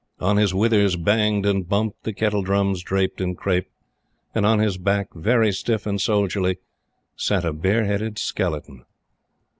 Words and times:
On 0.19 0.37
his 0.37 0.51
withers 0.51 0.95
banged 0.95 1.45
and 1.45 1.69
bumped 1.69 2.05
the 2.05 2.11
kettle 2.11 2.41
drums 2.41 2.81
draped 2.81 3.21
in 3.21 3.35
crape, 3.35 3.67
and 4.33 4.47
on 4.47 4.57
his 4.57 4.79
back, 4.79 5.13
very 5.13 5.51
stiff 5.51 5.85
and 5.85 6.01
soldierly, 6.01 6.57
sat 7.15 7.45
a 7.45 7.53
bare 7.53 7.85
headed 7.85 8.17
skeleton. 8.17 8.83